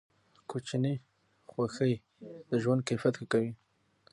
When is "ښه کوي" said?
3.19-3.51